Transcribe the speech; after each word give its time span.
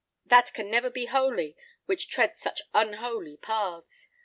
That 0.25 0.51
can 0.55 0.71
never 0.71 0.89
be 0.89 1.05
holy 1.05 1.55
which 1.85 2.09
treads 2.09 2.41
such 2.41 2.63
unholy 2.73 3.37
paths. 3.37 4.09